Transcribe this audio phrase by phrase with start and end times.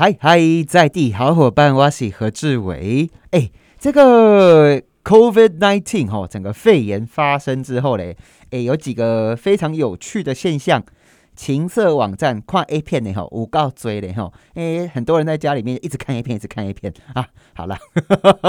[0.00, 3.10] 嗨嗨，在地好伙伴，我是何志伟。
[3.32, 3.50] 哎，
[3.80, 8.16] 这个 COVID nineteen 哈，整个肺炎发生之后嘞，
[8.52, 10.84] 哎，有几个非常有趣的现象。
[11.38, 17.28] 情色网站看 A 片的吼，五告追的哈，哎，很多人在家里面一直看 A 片，一直看 A 片啊。
[17.54, 17.78] 好了，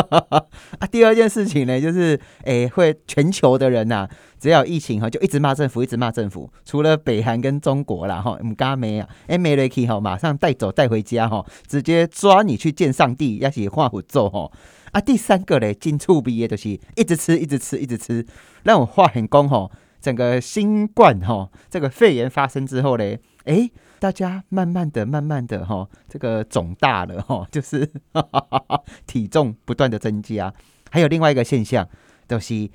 [0.80, 6.52] 啊，第二件事情呢，就是哎，会全球的人呐，只要疫情哈，就一直骂政府，一直骂政府。
[6.66, 14.52] 除了北韩跟中国啦哈，唔加没啊，哎，没雷 key 哈，马上带走带回家哈，直接抓你去见上帝，要写画符咒哈。
[14.92, 18.26] 啊，第三个嘞，进处毕业就是一直吃，一直吃，一直吃，
[18.64, 19.72] 让我画很工吼。
[20.02, 27.90] 整个新冠哈，这个肺炎发生之后嘞，哎，大家慢慢的、慢慢的哈，这个肿大了哈， 就是
[29.06, 30.54] 体重不断的增加。
[30.90, 31.88] 还有另外一个现象，
[32.28, 32.70] 就是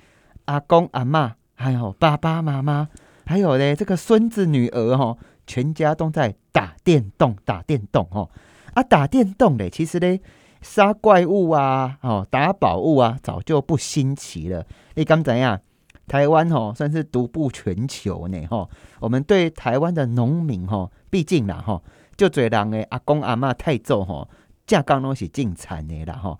[0.45, 2.89] 阿公阿妈，还有爸爸妈妈，
[3.27, 5.17] 还有嘞这个孙子女儿哈，
[5.47, 8.29] 全家都在打电动、打电动哈。
[8.75, 10.21] 啊，打电动嘞，其实嘞
[10.61, 14.67] 杀怪物啊，哦，打宝物啊，早就不新奇了。
[14.95, 15.61] 你敢怎样？
[16.07, 18.69] 台湾哦算是独步全球呢吼，
[19.01, 21.83] 我们对台湾的农民吼，毕竟啦吼，
[22.17, 24.29] 就最人的阿公阿妈太祖吼，
[24.67, 26.39] 架杠拢是进产的啦吼。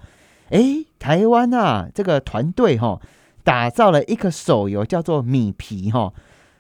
[0.51, 3.01] 诶，台湾啊，这个团队吼，
[3.43, 6.13] 打造了一个手游叫做米皮吼，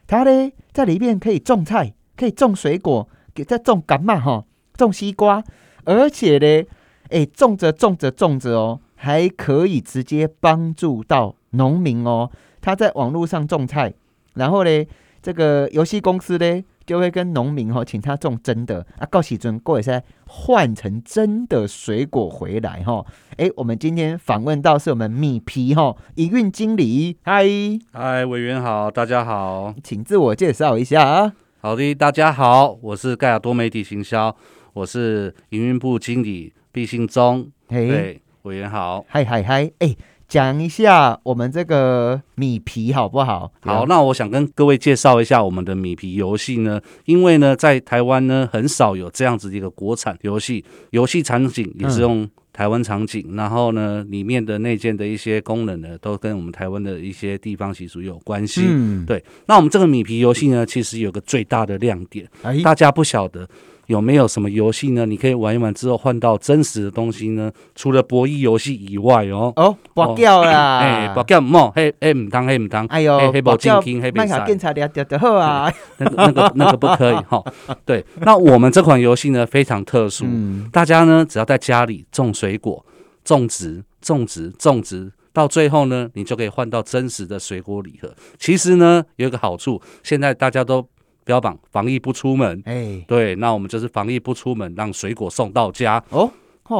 [0.07, 5.45] 它呢在里面可以种菜，可以种水果，给在种干嘛吼，种西瓜，
[5.85, 6.67] 而且呢，
[7.11, 12.31] 诶，种着种着种着哦，还可以直接帮助到农民哦。
[12.65, 13.93] 他在网络上种菜，
[14.33, 14.87] 然后呢，
[15.21, 23.05] 这个游戏公司呢就会跟农民哈，请他种真的啊，告喜尊过一下换成真的水果回来哈。
[23.37, 27.45] 哎，我们今天访问到是我们米皮哈营运经理，嗨
[27.93, 31.35] 嗨，委员好，大家好，请自我介绍一下啊。
[31.61, 34.35] 好的，大家好，我是盖亚多媒体行销，
[34.73, 39.95] 我是营运部经理毕信忠，嘿，委员好，嗨嗨嗨，哎。
[40.29, 43.53] 讲一下我们这个米皮好不好？
[43.61, 58.63] 好，那我想跟各位介绍一下我们的米皮游戏呢，因为呢，在台湾呢很少有这样子的一个国产游戏，游戏场景也是用台湾场景，然后呢，里面的内建的一些功能呢，都跟我们台湾的一些地方习俗有关系。
[58.67, 59.23] 嗯，对。
[59.47, 62.29] 那我们这个米皮游戏呢，其实有个最大的亮点，
[62.63, 63.49] 大家不晓得。
[63.87, 65.05] 有没有什么游戏呢？
[65.07, 67.53] 你可以玩一玩之后换到真实的东西呢？
[67.75, 70.79] 除了博弈游戏以外哦哦，博掉啦！
[70.85, 71.73] 哎，博掉么？
[71.77, 72.87] 嘿，嘿，唔当，嘿，唔当！
[72.87, 75.73] 哎呦，黑宝金金，黑比赛，检查掉掉的好啊！
[75.99, 77.43] 那个、那个、那个不可以哈。
[77.85, 80.25] 对，那我们这款游戏呢非常特殊，
[80.73, 82.85] 大家呢只要在家里种水果、
[83.25, 88.15] 种植、种植、种植，到最后呢，你就可以换到真实的水果礼盒。
[88.39, 90.87] 其实呢有一个好处，现在大家都。
[91.25, 96.03] 标榜防疫不出门，哎，对，那我们就是防疫不出门，让水果送到家。
[96.11, 96.31] 哦。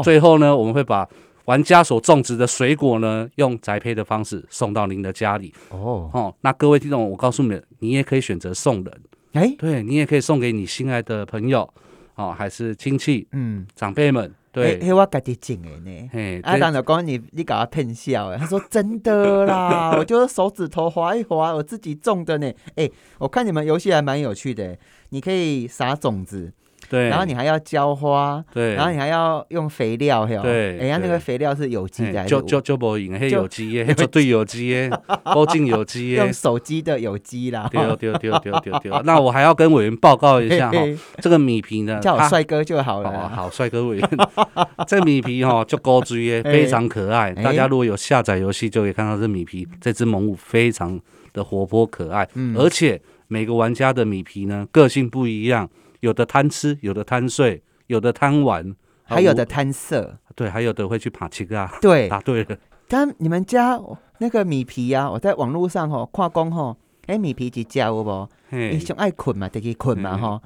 [0.03, 1.09] 最后呢，我们会把
[1.47, 5.53] 玩家所种植的水果呢，用宅配的方式送到您的家里。
[5.71, 6.11] 哦。
[6.13, 9.01] 哦，那各位听众，我告诉你，你也可以选择送人，
[9.33, 11.69] 哎，对你也可以送给你心爱的朋友，
[12.15, 14.33] 哦，还是亲戚，嗯，长辈们。
[14.55, 16.09] 对，嘿，我家己种的呢。
[16.13, 18.39] 嘿，阿当就讲你，你搞他骗笑诶。
[18.39, 22.51] 他说真的啦， 我就是手指头划一划，我自己种的呢。
[22.77, 22.89] 哎，
[23.19, 24.79] 我看你们游戏还蛮有趣的，
[25.09, 26.53] 你可以撒种子。
[26.95, 34.89] 对，然后你还要浇花，对，然后你还要用肥料，对，哎呀，那个肥料是有机的，就就就不赢，嘿，有机耶，绝对有机耶，
[35.25, 38.97] 包进有机耶，用手机的有机啦，丢丢丢丢丢丢。
[39.03, 40.79] 那我还要跟委员报告一下哈，
[41.21, 44.11] 这个米皮呢，叫我帅哥就好了，好，帅哥委员，
[44.87, 47.33] 这米皮哈就高追耶，非常可爱。
[47.33, 51.01] 大家如果有下载游戏，就可以看到这米皮，这只萌物非常
[51.33, 55.69] 的活泼可爱，而且每个玩家的米皮呢，个性不一样。
[56.05, 60.19] 有的贪吃，有的贪睡，有的贪玩，还有的贪色。
[60.35, 61.67] 对，还有的会去爬七个。
[61.81, 62.59] 对，答对了。
[62.87, 63.81] 但你们家
[64.19, 66.77] 那个米皮呀，我在网络上吼跨工吼，
[67.07, 68.29] 哎，米皮几家有不？
[68.51, 70.43] 你想爱困嘛，得去困嘛哈。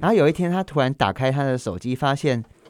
[0.00, 2.61] 然后有一天，他突然打开他的手机，发现，哎。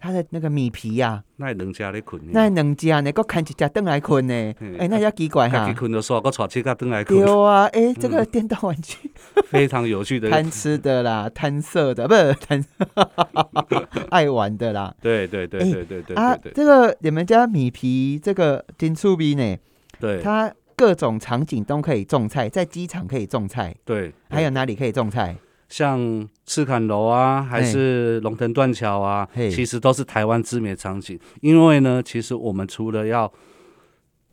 [0.00, 5.66] 他的那个米皮呀，那两只咧困，那两只呢，搁看一只灯来困呢，哎，那要奇怪哈。
[5.66, 7.18] 自己困的时候，搁带七个灯来困。
[7.18, 8.96] 有啊，哎，这个电动玩具
[9.50, 12.64] 非常有趣的，贪吃的啦，贪色的，不是贪，
[14.10, 14.94] 爱玩的啦。
[15.00, 19.56] 对对对对对对啊，这个你们家米皮这个金醋皮呢？
[20.00, 25.36] 对，它各种场景都可以种菜，在机场可以种菜，对，还有哪里可以种菜？
[25.68, 31.18] 像赤坎楼啊，还是龙腾断桥啊，其实都是台湾知名的场景。
[31.40, 33.32] 因为呢，其实我们除了要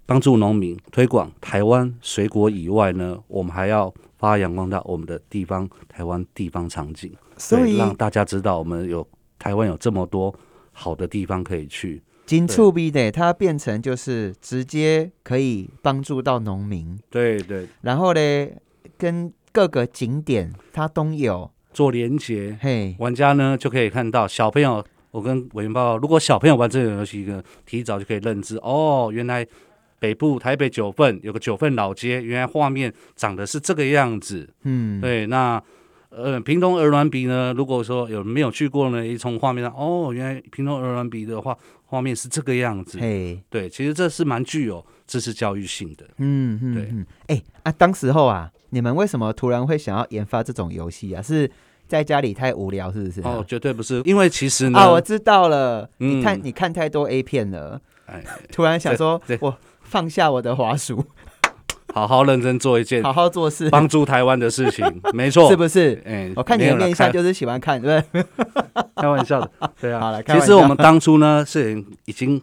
[0.05, 9.07] 帮助农民推广台湾水果以外呢，我们还要发扬光大我们的地方台湾地方场景，所以让大家知道我们有。
[9.37, 10.33] 台湾有这么多
[10.71, 12.01] 好的地方可以去。
[12.25, 18.47] 金触逼的，它变成就是直接可以帮助到农民，对对，然后呢，
[18.97, 24.84] 跟各个景点它都有做连接，嘿，玩家呢就可以看到小朋友。
[25.12, 29.48] 我跟委员报告，如果小朋友玩这个游戏呢，提早就可以认知哦，原来
[29.98, 34.54] 北部台北九份有个九份老街，原来画面长得是这个样子。
[34.63, 35.63] 嗯，对，那
[36.10, 43.00] 呃，屏东鹅銮鼻呢，如果说有没有去过呢，一从画面上，哦，原来屏东鹅銮鼻的话，画面是这个样子。
[43.00, 46.06] 嘿，对，其实这是蛮具有知识教育性的。
[46.18, 51.22] 嗯嗯，对嗯，哎啊，当时候啊，你们为什么突然会想要研发这种游戏啊？
[51.22, 51.50] 是
[51.88, 53.22] 在家里太无聊，是不是？
[53.22, 61.06] 哦，绝对不是，因为其实呢，啊，我知道了，嗯你看你看太多 A 片了，哎，突然想说，我放下我的滑鼠，
[61.94, 64.86] 好好认真做一件好好做事，帮助台湾的事情，
[65.16, 66.04] 没错，是不是？
[66.06, 68.25] 哎，我看你的面相就是喜欢看，对不对？
[68.98, 69.50] 开玩笑的，
[69.80, 70.01] 对啊。
[70.01, 72.42] 好了，其实我们当初呢是已经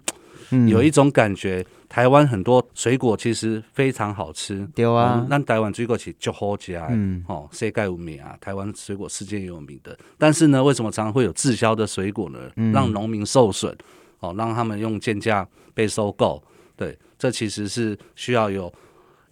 [0.48, 4.66] 嗯有一种感觉，台湾很多水果其实非常好吃。
[4.74, 9.94] 对啊，那台湾水果其实就好吃，嗯哦，世界有名啊，台湾水果世界有名的。
[10.16, 12.38] 但是呢，为什么常常会有滞销的水果呢？
[12.56, 13.76] 嗯让农民受损，
[14.20, 16.42] 哦，让他们用贱价被收购。
[16.74, 18.72] 对，这其实是需要有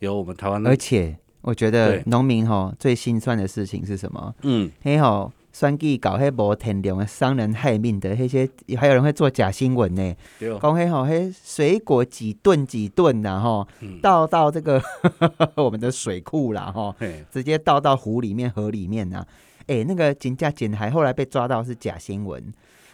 [0.00, 4.34] 有我们台湾的而，且我觉得对农民哈最心酸的事情是什么？
[4.42, 8.48] 嗯，嘿吼，选举搞迄无天良的伤人害命的那些，
[8.78, 10.14] 还有人会做假新闻呢。
[10.58, 14.82] 讲嘿吼，嘿水果几吨几吨呐吼，嗯倒到这个
[15.56, 19.22] 我们的水库啦吼，嘿，直接倒到湖里面、河里面呐。
[19.66, 22.42] 哎、那个金价捡海后来被抓到是假新闻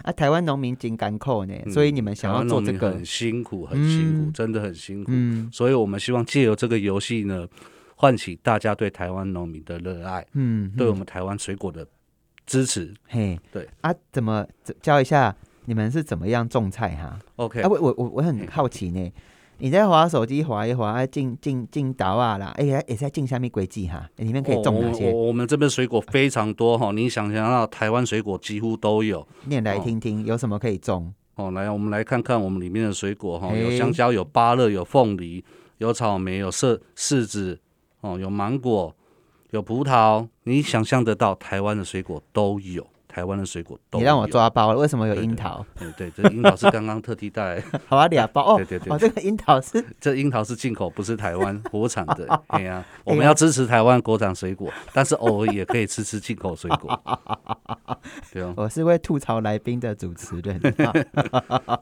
[0.02, 0.12] 啊！
[0.12, 5.12] 台湾农民真干扣呢，嗯所以你们想要做这个农民很，辛苦，很辛苦，嗯真的很辛苦。
[5.14, 7.46] 嗯所以我们希望借由这个游戏呢，
[7.94, 11.86] 唤起大家对台湾农民的热爱，嗯，对我嗯们台湾水果的
[12.46, 12.94] 支持。
[13.08, 14.46] 嘿对啊，怎么
[14.80, 15.34] 教一下
[15.64, 19.12] 你们是怎么样种菜哈？OK，啊，我我我我很好奇呢。
[19.58, 25.10] 你在滑手机滑一滑，啊进进进岛啊啦，哎呀，也在进下面轨迹哈，里面可以种哪些？
[25.10, 31.10] 哦我我们这边水果非常多哈，你想想到台湾水果几乎都有念来哦听听，有什么可以种？
[31.36, 31.50] 哦。
[31.52, 35.42] 来，我们来看看我们里面的水果哈，有香蕉，有芭乐，有凤梨，
[35.78, 37.58] 有草莓，有柿柿子，
[38.02, 38.94] 哦，有芒果，
[39.56, 42.86] 有葡萄，你想象得到台湾的水果都有。
[43.08, 44.00] 台湾的水果都有。
[44.00, 45.64] 你让我抓包了，为什么有樱桃？
[45.78, 52.28] 对对，这樱桃是刚刚特地带来， 好啊，俩包哦对对对哦，这个樱桃是 这樱桃是进口，不是台湾国产的。
[52.52, 57.00] 对呀，我们要支持台湾国产水果，但是偶尔也可以吃吃进口水果。
[58.34, 60.60] 对哦，我是会吐槽来宾的主持人。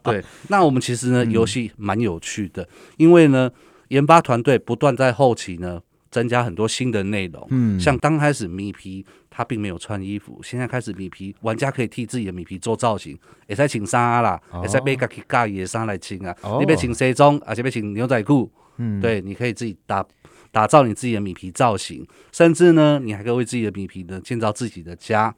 [0.05, 0.25] 对。
[0.47, 3.51] 那我们其实呢，嗯游戏蛮有趣的，因为呢，
[3.89, 5.81] 研发团队不断在后期呢
[6.15, 7.45] 增加很多新的内容。
[7.51, 13.19] 嗯，像刚开始米皮他并没有穿衣服，现在开始米皮玩家可以替自己的米皮做造型，
[13.49, 14.61] 也在请衫啦，哦。
[14.63, 16.33] 也在被家己家己的衫来穿啊。
[16.43, 16.59] 哦。
[16.61, 20.07] 你别请西装，而且别请牛仔裤，嗯，对，你可以自己打
[20.53, 25.35] 打造你自己的米皮造型，甚至呢，你还可以为自己的米皮呢建造自己的家。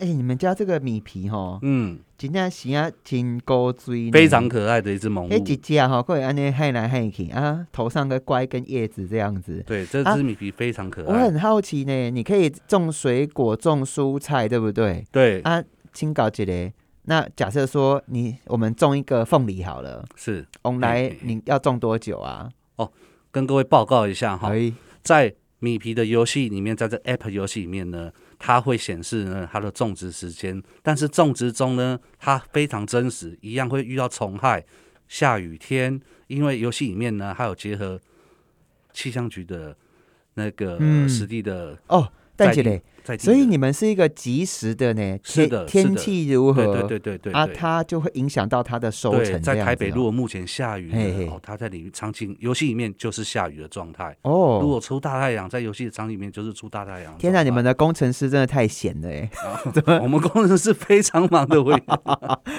[0.00, 5.56] 哎、你们家这个米皮哈，嗯，真正是啊真高追，非常可爱的一只萌哎，一物。
[5.56, 9.62] 只吼，会安尼害来害去啊，头上个乖跟叶子这样子。
[9.66, 11.12] 对，这啊只米皮非常可爱。
[11.12, 15.04] 我很好奇呢，你可以种水果、种蔬菜，对不对？
[15.12, 15.62] 对，啊，
[15.92, 16.72] 请搞一个。
[17.02, 22.48] 那假设说你我们种一个凤梨好了，是我们来你要种多久啊？
[22.76, 22.90] 哦
[23.30, 34.64] 跟各位报告一下哈可，以，在米皮的游戏里面，在这 App 游戏里面呢，它会显示呢它的种植时间，但是种植中呢，它非常真实，一样会遇到虫害、
[35.06, 38.00] 下雨天，因为游戏里面呢还有结合
[38.92, 39.76] 气象局的
[40.34, 41.06] 那个嗯。
[41.06, 42.10] 实地的哦，
[42.46, 42.54] 但
[43.02, 46.00] 在地是所以你们是一个及时的呢，天是的天的。
[46.00, 46.64] 气如何？
[46.64, 49.40] 对对对对对啊，对它就会影响到它的收，成。
[49.42, 50.92] 在台北如果目前下雨
[51.28, 54.16] 哦，它在里面场景游戏里面就是下雨的状态。
[54.22, 54.60] 哦。
[54.62, 57.16] 如哦，果出大太阳，在游戏的场里面就是出大太阳。
[57.18, 59.28] 天哪，你哪，们的工程师真的太闲了 哎，
[60.02, 61.76] 我们工程师非常忙的，我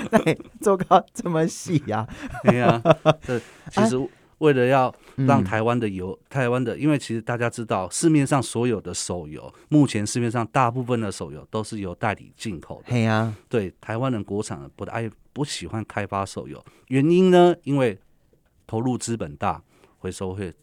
[0.09, 2.05] 对，做到这么细呀、
[2.43, 2.81] 对呀，
[3.25, 3.39] 这
[3.71, 3.95] 其实
[4.39, 4.93] 为了要
[5.25, 12.91] 让嗯台湾的游、台湾的，因为其实大家知道，市面上所有的手游，目前市面上大部分的手游都是由代理进口的。
[12.91, 17.97] 对呀、对，台湾人国产的不爱不喜欢开发手游，原因呢，因为
[18.65, 19.61] 投入资本大，
[19.97, 20.53] 回收会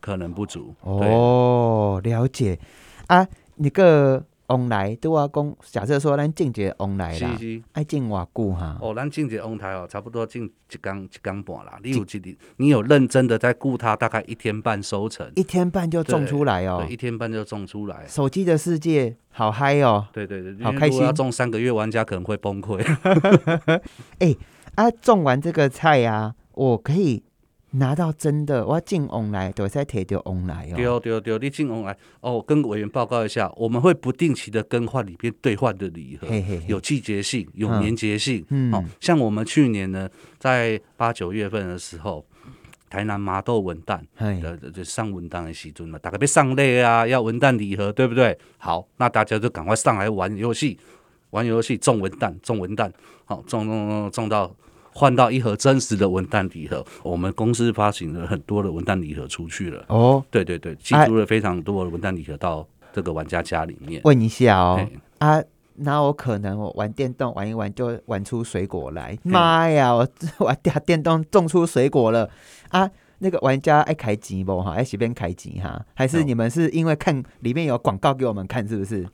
[0.00, 0.74] 可能不足。
[0.82, 2.58] 对，哦，了解
[3.06, 3.26] 啊。
[3.62, 7.38] 那个往来对我讲，假设说咱种一个往来啦。
[7.72, 8.76] 爱种偌久哈？
[8.80, 11.78] 哦，咱种一个旺台哦，差不多种一工一工半啦。
[11.84, 16.92] 你有一日，你有认真的在顾它，大概一天半收成，一天半就种出来哦对，。
[16.92, 18.04] 一天半就种出来。
[18.08, 20.06] 手机的世界好嗨哦！
[20.12, 22.84] 对对对，好开心如果要种三个月，玩家可能会崩溃。
[24.74, 27.22] 啊，种完这个菜啊，我可以
[27.72, 30.98] 拿到真的，我要进往来，都在摕到往来哦。
[30.98, 38.44] 对对对，你进翁来哦，跟委员报告一下，我们会不定期的更换里面兑换的礼盒，嘿嘿嘿，有季节性，有嗯年节性。
[38.48, 40.08] 嗯哦，像我们去年呢，
[40.38, 42.26] 在八九月份的时候，
[42.88, 48.36] 台南麻豆文旦嘿，的就上文旦的时阵嘛，大概被上类啊，要文旦礼盒，对不对？
[48.58, 50.76] 好，那大家就赶快上来玩游戏，
[51.30, 52.90] 玩游戏中文旦，中文旦，
[53.26, 54.52] 好、中中中中到。
[55.00, 59.82] 换到一盒真实的文旦礼盒，我们公司发行了很多的文旦礼盒出去了。
[59.88, 64.02] 哦，对对对，寄出了非常多的文旦礼盒到这个玩家家里面。
[64.04, 65.42] 问一下哦，啊，
[65.76, 69.18] 那我可能我玩电动玩一玩就玩出水果来？
[69.22, 70.06] 妈呀，我
[70.40, 72.28] 玩电电动种出水果了
[72.68, 72.90] 啊！
[73.22, 74.72] 那个玩家爱开机不哈？
[74.74, 75.82] 爱随便开机哈？
[75.94, 79.08] 还是哦你们是因为看里面有广告给我们看，是不是？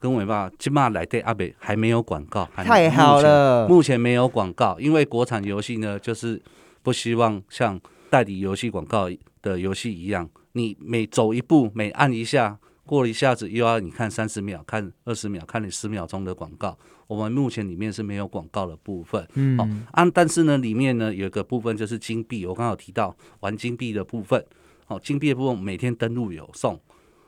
[0.00, 3.20] 跟尾吧，今嘛来对阿北还没有广告，还太好。
[3.20, 6.40] 了目前目前没有广告，因为国产游戏呢，就是
[6.82, 7.78] 不希望像
[8.08, 9.10] 代理游戏广告
[9.42, 16.76] 的游戏一样，你每走一步，每按一下，过了一下子又要你看三十秒，看二十秒，看你十秒钟的广告。
[17.06, 19.26] 我们目前里面是没有广告的部分。
[19.34, 24.42] 嗯，哦，啊，但是呢，里面呢有一个部分就是金币，我刚好提到玩金币的部分。
[24.86, 26.80] 哦，金币的部分每天登录有送，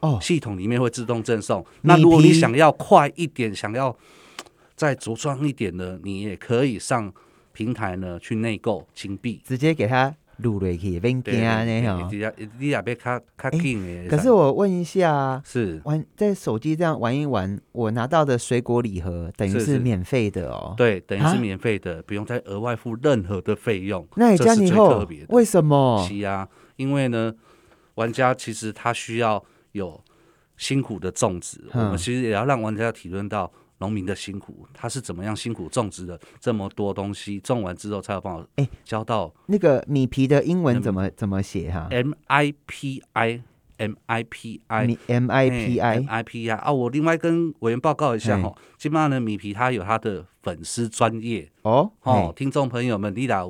[0.02, 1.64] 哦，系统里面会自动赠送。
[1.80, 3.96] 那如果你想要快一点，想要
[4.74, 7.12] 再着装一点的，你也可以上
[7.52, 9.40] 平台呢去内购金币。
[9.44, 12.08] 直接给他录落去，免对惊呢对哈。
[12.10, 14.08] 你也你也别卡卡紧的。
[14.08, 20.74] 可是我问一下啊，是玩在手机这样玩一玩，我拿到的水果礼盒等于是免费的哦。
[20.76, 24.04] 对，等于啊是免费的，不用再额外付任何的费用。
[24.16, 26.04] 那你这是最加你别的为什么？
[26.08, 27.32] 是啊，因为呢，
[27.94, 30.00] 玩家其实他需要有
[30.56, 43.42] 辛苦的种植，我嗯们其实也要让玩家体验到农民的辛苦，他是怎么样辛苦种植的这么多东西，种完之后才有办法哎交到那个米皮的英文怎么怎么写哈？M I P I
[43.78, 44.86] M I P I。
[44.86, 46.70] 米 M I P I I P I 啊！
[46.70, 53.44] 我另外跟委员报告一下哦，基本上呢，米皮他有他的粉丝专业哦哦，听众朋友们，你打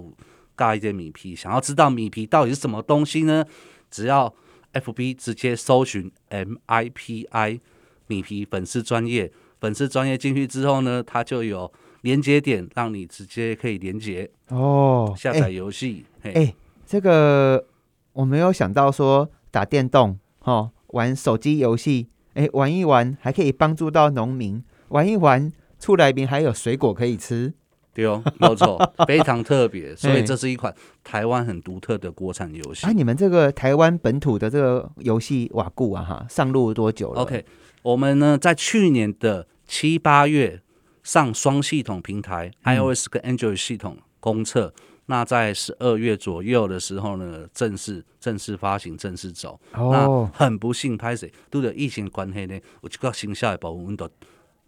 [0.57, 3.45] 尬一点米皮，想要知道米皮到底是什么东西呢？
[3.91, 4.33] 只要
[4.73, 7.61] FB 直接搜寻 MIPI
[8.07, 16.05] 米皮粉丝专业，粉丝专业进去之后呢，它就有连接点，让你直接可以连接哦，下载游戏。
[16.21, 16.55] 嘿哎、
[16.87, 17.67] 这个
[18.13, 27.55] 我没有想到说打电动哦，玩手机游戏，哎、玩一玩还可以帮助到农民，玩一玩出来边还有水果可以吃。
[27.95, 32.93] 对哦，没错， 非常特别，所以嘿这是一款台湾很独特的国产游戏啊，。
[32.93, 37.45] 你们这个台湾本土的这个游戏瓦固啊哈，上路多久了 OK，
[37.83, 40.61] 我们呢在去年的七八月
[41.03, 44.73] 上双系统平台、嗯 iOS 跟 Android 系统公测，
[45.07, 49.61] 那在十二月左右的时候呢，正式正式发行、正式走。
[49.75, 54.09] 哦那，很不幸，拍摄都着疫情的关系呢，有一个生效的部分，阮都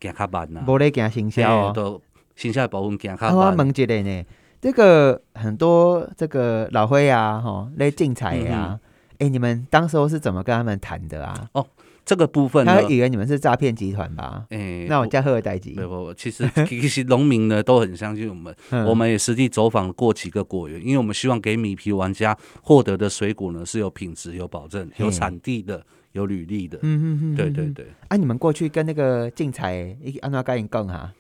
[0.01, 0.65] 行较慢啦。
[0.67, 2.03] 无咧行行销哦。
[2.37, 3.57] 嘿都行销的部分行较啊，我慢。
[3.59, 4.25] 问一个呢，
[4.61, 8.81] 这个很多这个老灰啊，哈，来竞彩嗯啊，
[9.19, 11.49] 哎、你们当时候是怎么跟他们谈的啊？
[11.53, 11.67] 哦
[12.07, 14.45] 这个部分呢他，以为你们是诈骗集团吧？
[14.51, 26.77] 诶，那我叫贺代吉不，不不，其实 其实农民呢都很相信我们，嗯我们也实地走访过几个果园，因为我们希望给米皮玩家获得的水果呢是有品质、有保证、有嘿产地的、有履历的。
[26.83, 27.37] 嗯嗯嗯，嗯。
[27.37, 31.11] 对对对，啊，你们过去跟那个竞彩，一安怎跟因讲哈？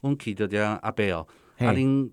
[0.00, 1.26] 阮去到这阿伯哦，
[1.56, 2.10] 嘿啊恁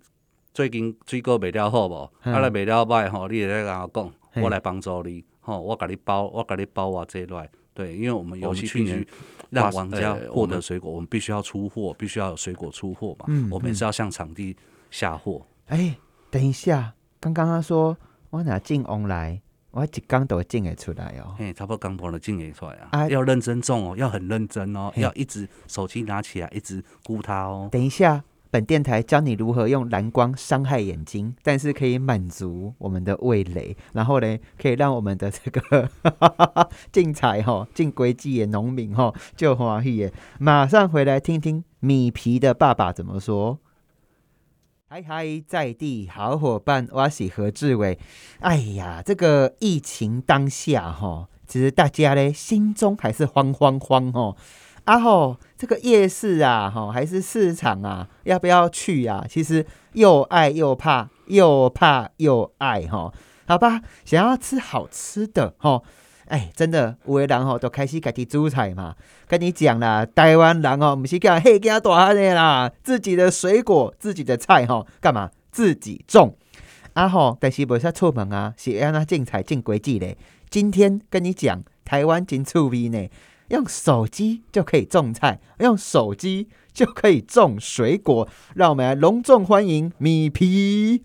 [0.54, 2.12] 最近水果卖了好无？
[2.22, 7.50] 啊来卖了歹吼，你会来跟我讲，我来帮助你，吼，我甲你包，我甲你包我这来。
[7.74, 9.06] 对，因为我们游戏哦去年
[9.50, 13.26] 让玩家获得水果，我们必须要出货，必须要有水果出货嘛。
[13.28, 14.56] 嗯我们也是要向场地
[14.92, 15.46] 下货。
[15.66, 15.96] 哎、
[16.30, 17.98] 等一下，刚刚他说
[18.30, 19.42] 我拿进 on 来，
[19.74, 21.34] 我一缸都进得出来哦。
[21.36, 27.68] 嘿，差不多刚播了进也出来啊，啊要认真种哦，要很认真哦，要一直手机拿起来，一直估它哦。
[27.72, 35.90] 等一下，本电台教你如何用蓝光伤害眼睛，但是可以满足我们的味蕾，然后呢，可以让我们的这个
[36.94, 40.14] 竞彩哈进轨迹的农民哈就欢喜耶。
[40.38, 43.58] 马上回来听听米皮的爸爸怎么说。
[44.94, 47.98] 嗨嗨，在地好伙伴，我是何志伟。
[48.42, 54.38] 哎呀，这个疫情当下哈，其实大家呢心中还是慌慌慌哦。
[54.84, 59.26] 啊吼，这个夜市啊，哈，还是市场啊，要不要去啊？
[59.28, 63.12] 其实又爱又怕，又怕又爱哈。
[63.48, 65.82] 好吧，想要吃好吃的哈，
[66.34, 68.96] 哎，真的有的人吼都开始家己煮菜嘛。
[69.28, 76.36] 跟你讲啦，台湾人哦，不是讲嘿家大汉的啦，自己的水果、自己的菜哦，干嘛自己种
[76.94, 77.38] 啊吼？
[77.40, 80.18] 但是不使出门啊，是要那进菜进规矩嘞。
[80.50, 83.08] 今天跟你讲，台湾真趣味呢。
[83.50, 91.04] 用手机就可以种菜，用手机就可以种水果，让我们来隆重欢迎米皮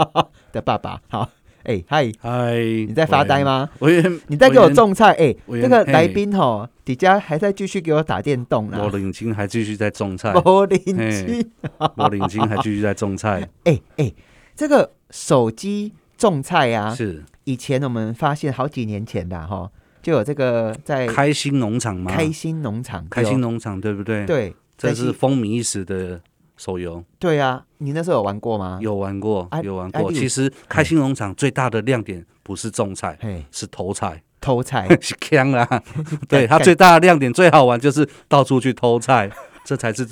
[0.52, 1.02] 的爸爸。
[1.10, 1.28] 好，
[1.64, 3.68] 哎，嗨嗨，你在发呆吗？
[3.78, 5.12] 我也你在给我种菜？
[5.12, 8.78] 哎，那个来宾吼，底下还在继续给我打电动呢。
[8.82, 11.50] 我领金还继续在种菜，我领金，
[11.96, 13.48] 我领金还继续在种菜。
[13.64, 14.12] 哎哎，
[14.56, 19.70] 这个手机种菜呀，是以前我们发现好几年前的哈。
[20.02, 22.10] 就有这个在开心农场吗？
[22.10, 24.24] 开心农场，开心农场，对不对？
[24.24, 26.18] 对，这是风靡一时的
[26.60, 27.02] 手游。
[27.18, 28.78] 对啊，你那时候有玩过吗？
[28.82, 30.12] 有玩过，有玩过。
[30.12, 33.18] 其实开心农场最大的亮点不是种菜，
[33.50, 35.66] 是偷菜，偷菜 是坑啦！
[36.28, 39.30] 对，它最大的亮点最好玩就是到处去偷菜，
[39.64, 40.06] 这才是。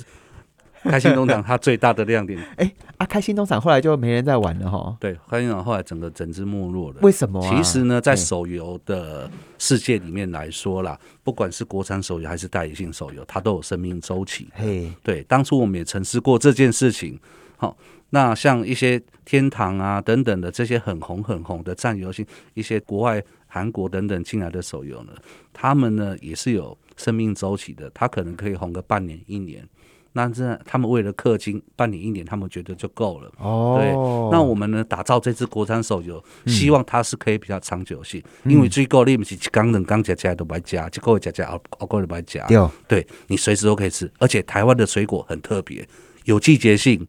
[0.89, 3.05] 开心农场它最大的亮点， 哎啊！
[3.05, 4.95] 开心农场后来就没人在玩了哈。
[4.99, 6.99] 对，开心农场后来整个整支没落了。
[7.01, 7.41] 为什么？
[7.49, 14.47] 其实呢，在手游的世界里面来说啦，不管是国产手游还是代理性手游，它都有生命周期。
[14.53, 17.19] 嘿，对，当初我们也曾试过这件事情。
[17.57, 17.75] 好，
[18.11, 25.11] 那像一些天堂啊等等的这些很红很红的战游戏，一些国外韩国等等进来的手游呢，
[25.51, 29.67] 他们呢也是有生命周期的，它可能可以红个半年一年。
[30.13, 33.31] 那这他们为了氪金，半年一年，他们觉得就够了。
[33.37, 33.91] 哦，对。
[34.31, 38.21] 那我们呢，打造这支国产手游，希望它是可以比较长久性。
[38.43, 42.45] 因为最高你不是刚冷刚加加都白加，就够加加熬熬过都白加。
[42.47, 44.11] 对，对你随时都可以吃。
[44.17, 45.87] 而且台湾的水果很特别，
[46.25, 47.07] 有季节性，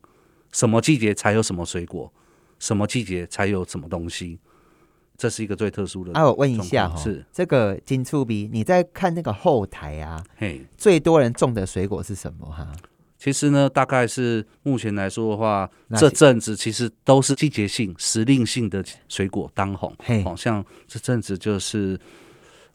[0.52, 2.12] 什么季节才有什么水果，
[2.58, 4.38] 什么季节才有什么东西，
[5.16, 6.12] 这是一个最特殊的。
[6.12, 10.22] 啊，我问一下哈，是这个金触鼻，你在看那个后台啊？
[10.36, 12.68] 嘿，最多人种的水果是什么哈？
[13.20, 19.94] 其实呢，大概是目前来说的话，这阵子其实都是季节性、时令性的水果当红。
[20.24, 22.00] 好像这阵子就是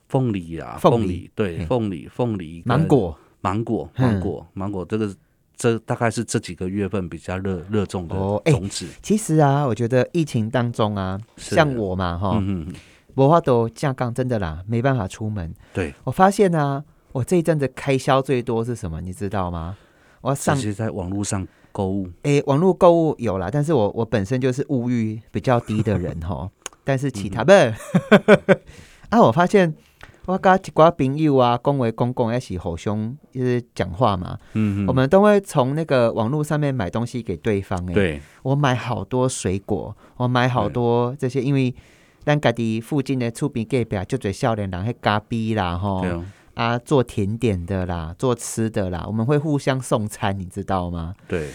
[0.08, 5.12] 凤梨啊，凤梨对，凤梨、凤梨、芒果、芒果、芒果、芒果，这个
[5.58, 8.16] 这大概是这几个月份比较热热衷的
[8.52, 8.86] 种子。
[9.02, 12.40] 其实啊，我觉得疫情当中啊，像我嘛哈，
[13.16, 15.52] 我话都架杠真的啦，没办法出门。
[15.74, 19.02] 对我发现呢，我这一阵子开销最多是什么？
[19.02, 19.76] 你知道吗？
[20.26, 26.50] 我上直接在网络上购物，诶，网络购物有啦，但是我我本身就是物欲比较低的人 哈，
[26.84, 27.52] 但是其他不，
[29.10, 29.72] 啊，我发现
[30.26, 41.76] 我跟一挂朋友啊，公为公共一起互相就是讲话嘛，嗯嗯，我们都会从那个网络上面买东西给对方，哎，对，我买好多水果，我买好多这些，因为
[42.24, 46.02] 咱家己附近的厝边隔壁就做少年人去咖啡啦，哈。
[46.56, 51.14] 啊，做甜点的啦，做吃的啦，我们会互相送餐，你知道吗？
[51.28, 51.52] 对。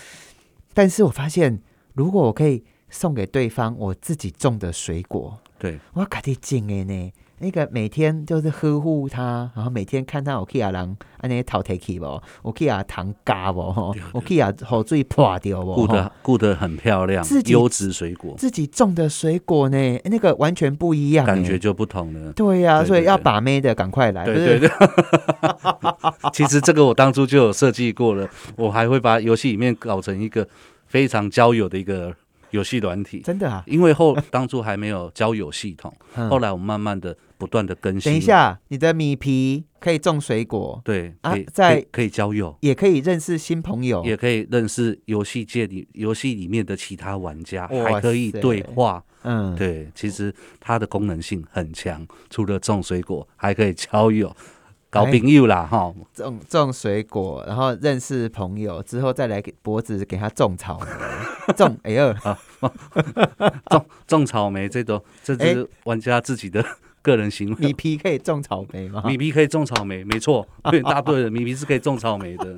[0.73, 1.61] 但是我发现，
[1.95, 7.13] 如果我可以送给对方我自己种的水果，对，我可以种的呢。
[7.43, 12.21] 那个每天就是呵护它，然后每天看它有去啊人安尼淘汰去不？
[12.43, 13.61] 我去啊糖嘎不？
[14.13, 15.75] 我去啊好水破掉不？
[15.75, 22.31] 顾得顾得很漂亮，优质水果，自己种的水果呢，那个完全不一样，感觉就不同了。
[22.35, 24.27] 对呀，所以要把妹的赶快来。
[24.27, 24.71] 对对对。
[26.35, 30.47] 其实这个我当初就有设计过了，我还会把游戏里面搞成一个
[30.89, 32.15] 非常交友的一个。
[32.51, 33.21] 游戏软体。
[33.21, 35.95] 真的啊，因为后当初还没有交友系统，
[36.31, 38.13] 后来我们慢慢的不断的更新。
[38.13, 49.03] 等一下，你的米皮可以种水果，对啊，在可以交友，也可以认识新朋友，也可以认识游戏界里游戏里面的其他玩家，还可以对话。
[49.23, 54.35] 嗯，对，其实它的功能性很强，除了种水果，还可以交友。
[54.91, 62.13] 搞朋友啦，哈，种种水果，然后认识朋友之后，再来给脖子给他种草莓， 种哎呦，
[63.71, 66.65] 种种草莓，这都这是玩家自己的
[67.03, 67.57] 个人行为。
[67.57, 69.05] 米皮可以种草莓吗？
[69.07, 72.57] 米皮可以种草莓，没错， 对，答对了，米皮是可以种草莓的。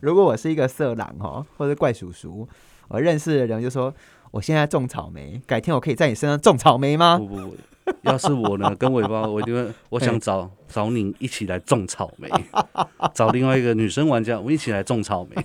[0.00, 2.48] 如果我是一个色狼哦，或者怪叔叔，
[2.86, 3.92] 我认识的人就说。
[4.32, 7.18] 我现在种草莓，改天我可以在你身上种草莓吗？
[7.18, 7.54] 不不不，
[8.02, 12.28] 要是我呢， 跟尾巴，我一定会，我想找找你一起来种草莓，
[13.14, 15.44] 找另外一个女生玩家，我们一起来种草莓。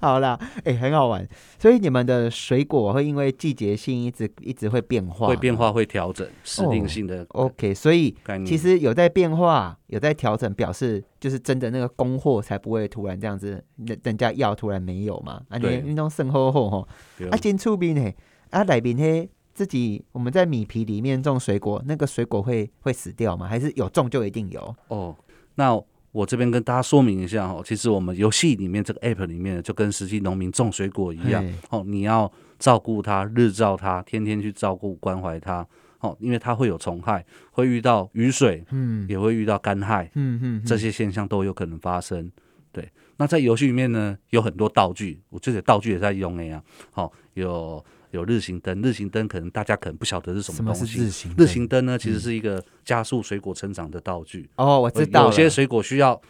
[0.00, 1.26] 好啦，哎、很好玩。
[1.58, 8.14] 所以你们的水果会因为季节性一直一直会变化，会变化，会调整，适应性的 OK，所以。
[8.44, 15.40] 其实有在变化，有在调整，表示就是真的那个供货才不会突然这样子，人人家要突然没有嘛。
[15.48, 16.88] 啊，你对运动剩后后吼，
[17.30, 18.12] 啊，进出边呢？
[18.50, 23.46] 啊，来边嘿，自己我们在米皮里面种水果，那个水果会会死掉吗？
[23.46, 24.76] 还是有种就一定有？
[24.88, 25.16] 哦，
[25.54, 35.66] 那我这边跟大家说明一下哦，其实我们游戏里面这个 app 里面就跟实际农民种水果一样哦，你要照顾它，日照它，天天去照顾关怀它
[36.00, 42.30] 哦，因为它会有虫害，会遇到雨水，嗯也会遇到干旱，嗯嗯，这些现象都有可能发生。
[42.70, 46.60] 对，那在游戏里面呢，有很多道具，我这些道具也在用的呀。
[46.90, 51.00] 好、有有日行灯，日行灯可能大家可能不晓得是什什么东西。
[51.00, 54.48] 日行日行灯呢，其实是一个加速水果成长的道具。
[54.56, 56.20] 哦，我知道有些水果需要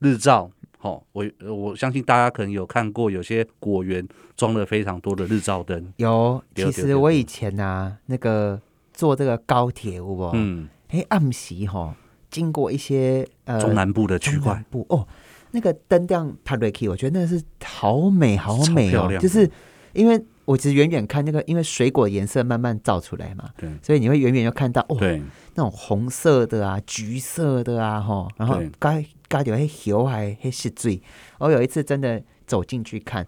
[0.00, 0.50] 日照。
[0.80, 4.04] 哦、我我相信大家可能有看过，有些果园
[4.36, 5.92] 装了非常多的日照灯。
[5.98, 6.42] 有。
[6.52, 8.60] 对其实我以前啊、那个
[8.92, 10.28] 坐这个高铁，有无？
[10.34, 11.94] 嗯，哎，暗时哈，
[12.32, 15.06] 经过一些呃中南部的区块，部哦，
[15.52, 19.48] 那个灯这样拍落去，我觉得那是好美好美哦，就是
[19.92, 20.20] 因为
[20.52, 23.70] 我其实远远看那个，因为水果颜色慢慢照出来嘛，对。
[23.82, 25.22] 所以你会远远就看到哦，对。
[25.54, 31.00] 那种红色的啊、橘色的啊，哈，然后对加加点迄油还黑是醉，
[31.38, 33.26] 我有一次真的走进去看，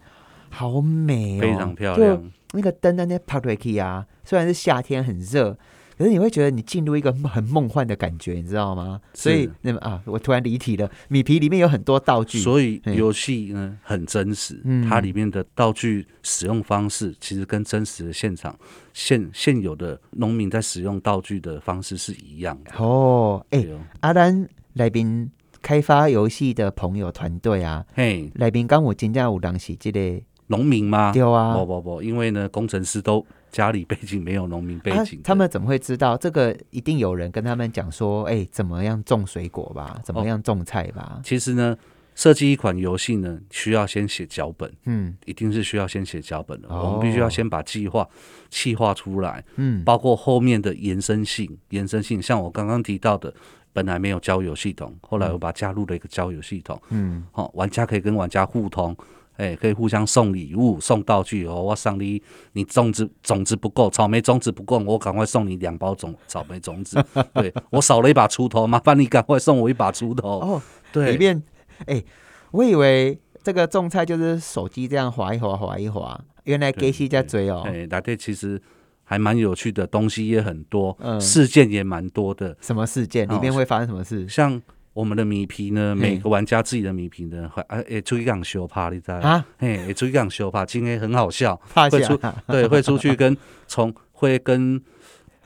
[0.51, 2.31] 好美哦，非常漂就亮。
[2.53, 5.57] 那个灯在那拍落去啊，虽然是夏天很热，
[5.97, 9.01] 可是你会觉得你进入一个很梦幻的感觉，你知道吗？
[9.15, 10.91] 所以那么啊，我突然离题了。
[11.09, 18.57] 米皮里面有很多道具，所以嘿游戏呢很真实，嗯它里面的道具使用方式其实跟真实的现场
[18.93, 22.73] 现现有的农民在使用道具的方式是一样的。
[22.79, 23.65] 哦，哎、
[24.01, 25.31] 阿丹来宾
[25.63, 31.13] 开发游戏的朋友团队啊，嘿，来宾刚我真正有人是这个农民吗？
[31.13, 36.57] 对啊不不不，因为呢，工程师都家里背景没有农民背啊景的、他们怎么会知道这个？
[36.71, 41.21] 一定有人跟他们讲说，哎、怎么样种水果吧，怎么样种菜吧？
[41.23, 41.77] 其实呢，
[42.17, 46.69] 设计一款游戏呢，需要先写脚本，嗯一定是需要先写脚本的。
[46.69, 48.05] 哦我们必须要先把计划
[48.51, 53.33] 企划出来，嗯，包括后面的延伸性，延伸性，像我刚刚提到的，
[53.73, 58.97] 本来没有交友系统，后来我把它加入了一个交友系统，嗯好、玩家可以跟玩家互通。
[59.37, 61.63] 哎，可以互相送礼物、送道具哦。
[61.63, 67.05] 我送你，你种子种子不够，草莓种子不够，我赶快送你两包种草莓种子。
[67.35, 70.39] 对我少了一把锄头，麻烦你赶快送我一把锄头。
[70.41, 71.43] 哦，对，里面，
[71.87, 72.03] 哎、
[72.53, 77.63] 我以为这个种菜就是手机这样划一划划一划，原来给西在追哦。
[77.67, 78.61] 哎，来对，其实
[79.03, 82.57] 还蛮有趣的，东西也很多，嗯事件也蛮多的。
[82.61, 83.29] 什么事件？
[83.29, 84.63] 哦里面会发生什么事像
[84.95, 89.17] 我们的米皮呢，每个玩家自己的米皮呢，会啊，会出去讲修帕，你知道？
[89.17, 89.45] 啊？
[89.59, 93.37] 嘿，会出去讲修帕，今天很好笑，会出对，会出去跟
[93.69, 94.81] 虫，会跟。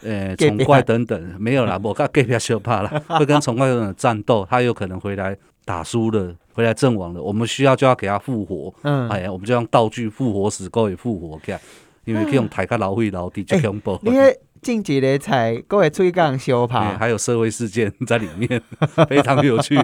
[0.01, 1.37] 呃，虫怪等等。
[1.41, 11.61] 没有啦，我跟隔壁修怕啦， 会跟虫怪等等战斗，他有可能回来打输了，回来阵亡了，我们需要就要给他复活，嗯，哎呀，我们就用道具复活死狗也复活起来，
[12.05, 13.99] 因为可以用抬个老会老地就哎恐怖。
[14.05, 16.99] 你迄晋级的菜，各位出去讲修 哎爬。
[16.99, 18.61] 还有社会事件在里面，
[19.09, 19.77] 非常有趣。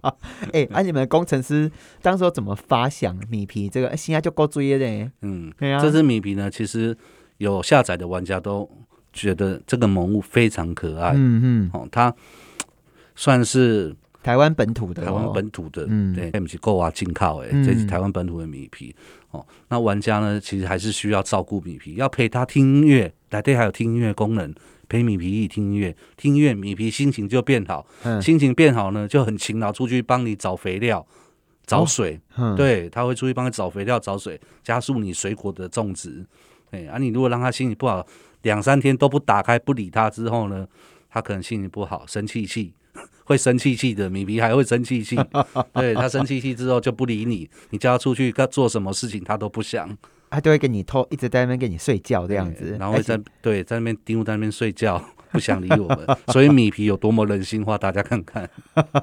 [0.52, 1.70] 哎，啊，你们工程师
[2.02, 3.96] 当时候怎么发想米皮这个？
[3.96, 5.10] 现在就够追的。
[5.22, 6.96] 嗯，对啊，这支米皮呢，其实
[7.38, 8.68] 有下载的玩家都
[9.12, 11.12] 觉得这个萌物非常可爱。
[11.14, 12.14] 嗯嗯，哦，它
[13.14, 18.94] 算是台湾本土的哦，台湾本土的，嗯对，不是够啊进口诶，嗯这是台湾本土的米皮。
[19.30, 24.54] 哦，那玩家呢，其实还是需要照顾米皮，要陪他听音乐，来对，还有听音乐功能。
[24.88, 31.06] 陪米皮一起听音乐，听音乐米皮心情就变好，嗯心情变好呢，就很勤劳，出去帮你找肥料、
[31.66, 36.24] 找哦水，嗯，对，他会出去帮你找肥料、找水，加速你水果的种植。
[36.70, 38.06] 哎，啊，你如果让他心情不好，
[38.42, 40.66] 两三天都不打开、不理他之后呢，
[41.10, 42.72] 他可能心情不好，生气气，
[43.24, 44.08] 会生气气的。
[44.08, 45.16] 米皮还会生气气，
[45.74, 49.94] 对他生气气之后就不理你，你叫他出去干做什么事情他都不想，
[50.30, 55.98] 他就会跟你偷，一直在那边跟你睡觉这样子，然后会在对在那边盯在那边睡觉，不想理我们。
[56.32, 58.48] 所以米皮有多么人性化，大家看看。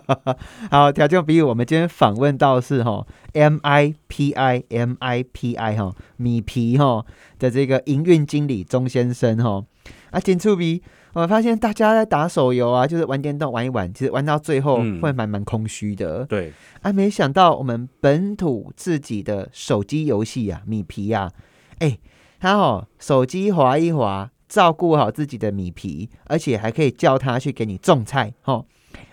[0.72, 7.06] 好，条件比，我们今天访问到是哈 M I P I M I P I 哈米皮哈
[7.40, 9.64] 的这个营运经理钟先生哈
[10.12, 10.82] 啊，金触鼻，
[11.14, 21.32] 我发现大家在打手游啊，就是玩电动玩一玩，其实玩到最后嗯会蛮蛮空虚的、对，啊，没想到我们本土自己的手机游戏啊，米皮啊，
[21.80, 21.98] 哎、
[22.40, 28.66] 他哦手机滑一划，照顾好自己的米皮，而且还可以叫他去给你种菜，吼。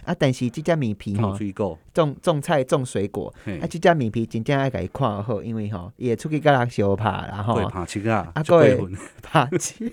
[0.04, 1.36] 啊，但是这家米皮吼，
[1.92, 8.78] 种种菜种水果，啊，这家米皮真正爱给伊看好，因为吼也出去跟人相拍，然后爬起啊，啊，各位
[9.22, 9.92] 爬起，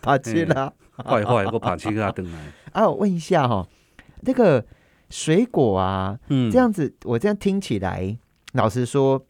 [0.00, 2.38] 爬起 啦，坏坏，我爬起啊，等来。
[2.72, 3.66] 啊，我问一下哈，
[4.22, 4.64] 那个
[5.08, 8.16] 水果啊，嗯，这样子，我这样听起来，
[8.52, 9.24] 老实说，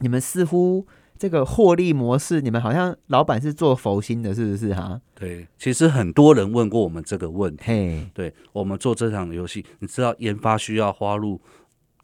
[0.00, 0.86] 你们似乎。
[1.18, 5.00] 这个获利模式，你们好像老板是做佛心的，是不是哈？
[5.14, 8.06] 对，其实很多人问过我们这个问题。
[8.12, 11.40] 对，我们做这场游戏，你知道研发需要花入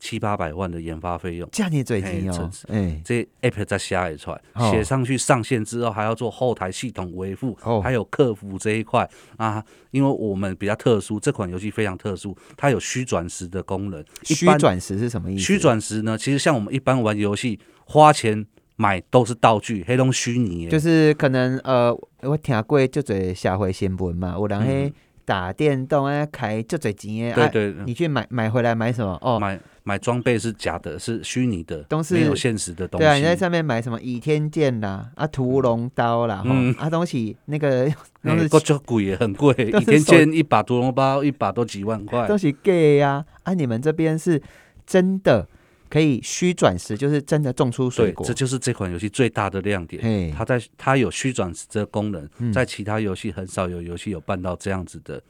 [0.01, 2.51] 七八百万的研发费用，价你最低哦。
[2.68, 9.62] 哎，这 app 在下一出来，写上去上线之后，还要做后台系统维护，还有客服这一块啊。
[9.90, 14.03] 因为我们比较特殊，这款游戏非常特殊，它有虚转时的功能。
[14.22, 15.44] 虚转时是什么意思？
[15.44, 16.16] 虚转时呢？
[16.16, 18.46] 其实像我们一般玩游戏，花钱。
[18.77, 24.93] 买都是道具，黑龙虚拟，就是可能呃，我听过就做社会新闻嘛，有人嘿
[25.25, 29.17] 打电动啊，开就做钱对对，你去买买回来买什么？
[29.21, 33.05] 哦，买买装备是假的，是虚拟的，都是没有现实的东西。
[33.05, 37.89] 对啊，你在上面买什么倚天剑啦，啊屠龙刀啦，嗯，啊东西那个
[38.25, 43.25] 都是 够贵，很贵，倚天剑一把屠龙刀一把都几万块，都是 gay 呀。
[43.45, 44.43] 啊，你们这边是
[44.87, 45.47] 真的。
[45.92, 48.26] 可以虚转时，就是真的种出水果。
[48.26, 50.33] 这就是这款游戏最大的亮点。
[50.33, 55.22] 它在它有虚转时这功能，在其他游戏很少有游戏有办到这样子的，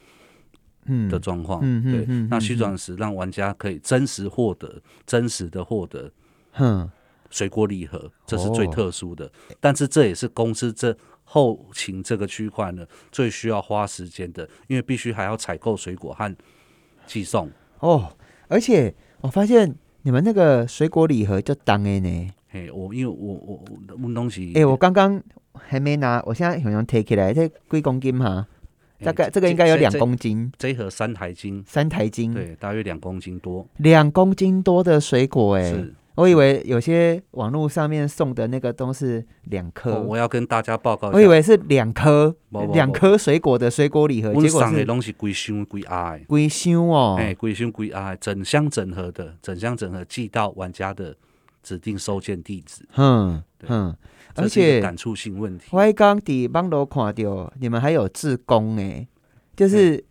[0.84, 1.58] 嗯的状况。
[1.64, 6.08] 嗯对，那虚转时让玩家可以真实获得真实的获得，
[6.52, 6.88] 哼，
[7.28, 9.28] 水果礼盒，这是最特殊的。
[9.58, 16.36] 但是这也是公司这后勤这个区块呢最需要花时间的，因为必须还要采购水果和
[17.04, 17.50] 寄送。
[17.80, 19.74] 哦，而且我发现。
[20.04, 22.30] 你们那个水果礼盒就当的呢？
[22.50, 23.64] 嘿，我因为我我
[23.98, 25.22] 问东西，哎，我刚刚
[25.54, 28.46] 还没拿，我现在好像提起来，这几公斤哈？
[29.04, 35.72] 大概这个应该有两公斤，这一盒三台斤，三台斤，对，大约两公斤多，两公斤多的水果，哎。
[36.22, 41.10] 我以为有些网络上面送的那个都是两颗，我要跟大家报告。
[41.10, 42.32] 我以为是两颗，
[42.72, 51.16] 两颗水果的水果礼盒，结果是东西归箱归爱，归箱哦，哎，归箱归爱，整箱整盒的，整箱整盒寄到玩家的
[51.60, 52.86] 指定收件地址。
[52.96, 53.92] 嗯嗯，
[54.36, 59.08] 而且感触性问题，我刚伫网络看到你们还有自工哎，
[59.56, 60.04] 就是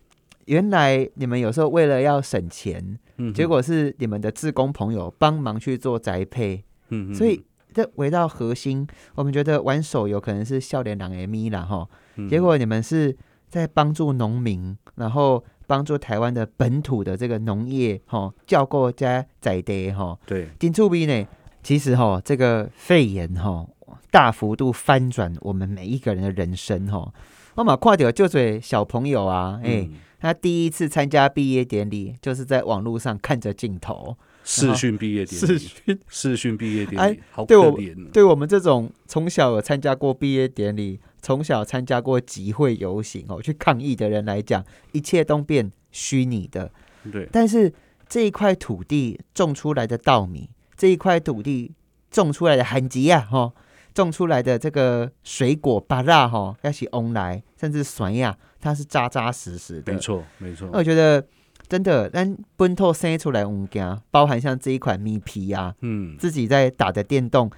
[0.44, 2.98] 原来你们有时候为了要省钱。
[3.34, 11.86] 结果是你们的志工朋友帮忙去做宅配，嗯，所以这回到核心，我们觉得玩手游可能是笑脸狼 M 啦哈，
[12.28, 13.14] 结果你们是
[13.48, 21.26] 在帮助农民，然后帮助台湾的本土的这个农业哈，叫过家宅地哈，对，顶住比呢，
[21.62, 23.66] 其实哈这个肺炎哈
[24.10, 27.12] 大幅度翻转我们每一个人的人生哈，
[27.54, 29.88] 我嘛看到就嘴小朋友啊，哎。
[30.22, 38.08] 他第一次参加毕业典礼，就是在网络上看着镜头视讯毕业典礼，视讯视讯毕业典礼，好可怜。
[38.12, 46.70] 对我们这种从小有参加过毕业典礼、从小参加过集会游行哦，去抗议的人来讲，一切都变虚拟的。
[47.10, 47.72] 对，但是
[48.08, 51.72] 这一块土地种出来的稻米，这一块土地
[52.12, 53.52] 种出来的罕吉呀，哈。
[53.94, 59.92] 种出来的这个水果巴拉哈，要是翁来，甚至酸呀，它是扎扎实实的。
[59.92, 60.68] 没错，没错。
[60.72, 61.24] 我觉得
[61.68, 67.48] 真的，但本土生出来物件，包含像这一款米皮呀，嗯，自己在打的电动，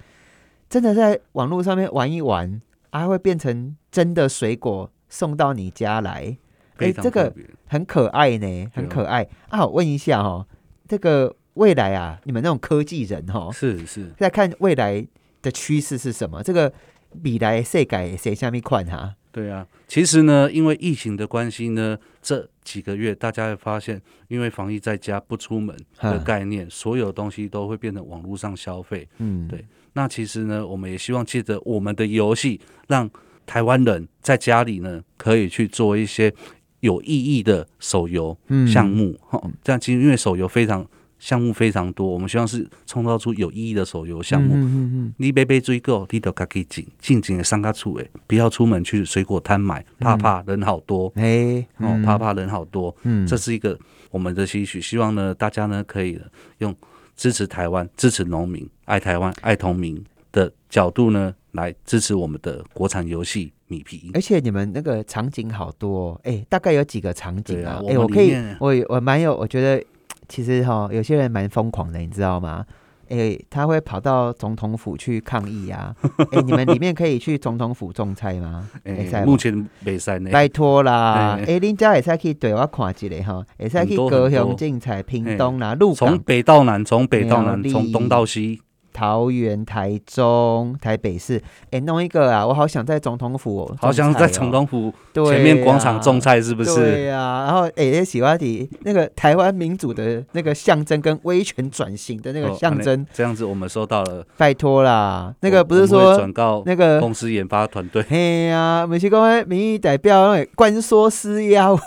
[0.69, 6.37] 真的在网络上面玩一玩，还会变成真的水果送到你家来。
[6.77, 7.33] 哎，这个
[7.65, 9.65] 很可爱呢，很可爱啊！
[9.65, 10.45] 我问一下哦，
[10.87, 15.07] 这个未来啊，你们那种科技人哈，是是，在看未来。
[15.45, 16.41] 的趋势是什么？
[16.41, 16.73] 这个
[17.21, 19.13] 米来谁改谁下面款哈？
[19.35, 29.05] 对啊，其实呢，因为疫情的关系呢，这几个月大家会发现，因为防疫在家不出门的概念，所有东西都会变成网络上消费。
[29.17, 29.65] 嗯，对。
[29.91, 33.09] 那其实呢，我们也希望借着我们的游戏，让
[33.45, 36.33] 台湾人在家里呢，可以去做一些
[36.79, 39.19] 有意义的手游项目。
[39.21, 40.87] 哈，这样其实因为手游非常。
[41.25, 44.53] 项目非常多，我们希望是创造出有意义的手游项目。
[44.53, 51.11] 嗯嗯嗯，你杯杯追购，你都可以进，进进的上个处诶，不要出门去水果摊买，怕怕人好多。
[51.15, 52.95] 哎，哦，怕怕人好多。
[53.01, 53.75] 嗯，这是一个
[54.11, 56.21] 我们的期许，希望呢，大家呢可以
[56.59, 56.75] 用
[57.15, 59.99] 支持台湾、支持农民、爱台湾、爱同民
[60.31, 64.11] 的角度呢，来支持我们的国产游戏米皮。
[64.13, 67.81] 而且你们那个场景好多，哎，大概有几个场景啊？
[67.89, 69.83] 哎，我可以，我我蛮有，我觉得。
[70.27, 72.65] 其实哈，有些人蛮疯狂的，你知道吗？
[73.07, 75.95] 哎，他会跑到总统府去抗议啊！
[76.31, 78.67] 哎，你们里面可以去总统府种菜吗？
[78.83, 80.31] 哎，目前没山呢。
[80.31, 81.37] 拜托啦！
[81.45, 88.59] 哎，恁家也使去对我看一下哈，也使去高雄竞彩、屏东啦、鹿从北到南，从北到南，从东到西。
[88.95, 92.47] 桃园、台中、台北市，哎，弄一个啊！
[92.47, 94.93] 我好想在总统府，好想在总统府
[95.25, 96.73] 前面广场种菜，是不是？
[96.73, 97.43] 对呀。
[97.45, 105.35] 然后，哎，喜欢的那个台湾民主的那个象征，跟威权转型的那个象征，这样子我们收到了，拜托啦！
[105.41, 108.01] 那个不是说转告那个公司研发团队？
[108.07, 111.79] 嘿呀，美西公民意代表官说施压我。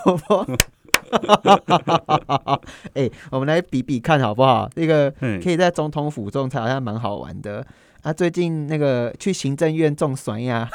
[2.93, 4.69] 哎，我们来比比看好不好？
[4.75, 7.65] 那个可以在总统府种菜，好像蛮好玩的。
[8.01, 10.69] 啊，最近那个去行政院种笋呀，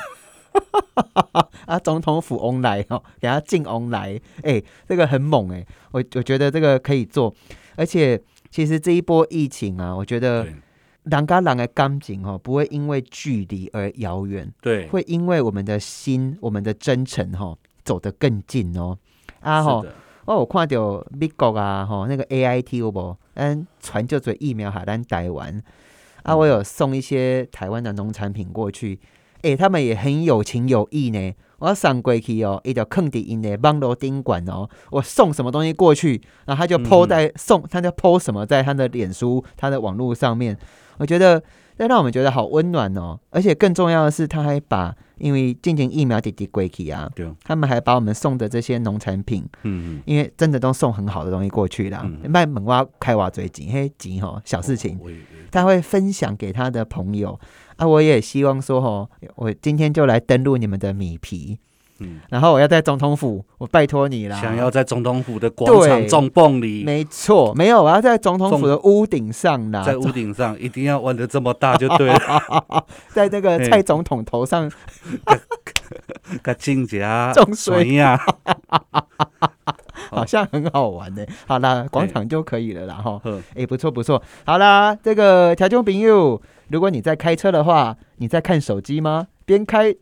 [1.66, 4.20] 啊，总统府翁来哦，给他进翁来。
[4.42, 7.34] 哎，这个很猛哎，我我觉得这个可以做。
[7.76, 8.20] 而且，
[8.50, 10.46] 其实这一波疫情啊，我觉得
[11.04, 18.98] 人跟人的感情哦，不会因为距离而遥远，对，会因为我们的心、我们的真诚哈，走得更近哦。
[19.40, 19.72] 啊哈。
[19.72, 19.86] 哦，
[20.26, 23.16] 我看到美国啊，吼那个 A I T 有无？
[23.34, 25.62] 嗯，传就做疫苗海咱台湾
[26.22, 28.98] 啊，我有送一些台湾的农产品过去，
[29.42, 31.32] 诶，他们也很有情有义呢。
[31.58, 40.56] 我送过去哦，一条坑底因的网络宾馆哦，我送什么东西过去，然后他就 po 在送，他就 po 什么在他的脸书、他的网络上面，
[40.98, 41.42] 我觉得。
[41.76, 47.11] 那让我们觉得好温暖哦，而且更重要的是，他还把因为进行疫苗滴滴归去啊，
[47.42, 54.98] 他们还把我们送的这些农产品，嗯嗯，因为真的都送很好的东西过去啦，卖猛蛙开挖最紧，嘿紧吼小事情，
[55.50, 57.38] 他会分享给他的朋友
[57.77, 61.59] 啊，我也希望说吼，我今天就来登录你们的米皮。
[62.00, 64.40] 嗯，然后我要在总统府，我拜托你啦。
[64.40, 69.83] 想要在总统府的广场种蹦梨，没错，没有，我要在总统府的屋顶上啦。
[69.87, 72.18] 在屋顶上一定要玩的这么大就对了，
[73.14, 74.70] 在那个蔡总统头上，
[76.42, 78.18] 个金甲种水呀，
[80.11, 81.24] 好像很好玩呢。
[81.46, 83.20] 好啦，广场就可以了啦哈。
[83.54, 84.20] 哎，不错不错。
[84.44, 89.28] 好啦，这个条件朋友，如果你在开车的话，你在看手机吗？
[89.46, 89.94] 边开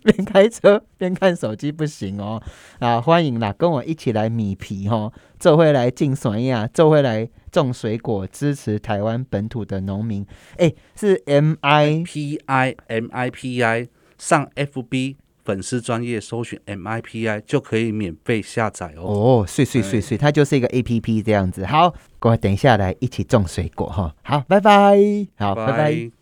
[0.04, 2.42] 边开车边看手机不行哦
[2.78, 3.00] 啊！
[3.00, 10.26] 欢迎啦，跟我一起来米皮哈，这回来进酸呀，这回来种水果，支持台湾本土的农民。
[10.56, 17.28] 哎，是 M I P I M I P I 上 F B 粉丝专业搜寻 M I P
[17.28, 19.02] I 就可以免费下载哦。
[19.42, 21.66] 哦，碎碎碎碎，它就是一个 A P P 这样子。
[21.66, 24.14] 好，各位等一下来一起种水果哈。
[24.22, 24.96] 好，拜拜。
[25.36, 26.19] 好，拜拜。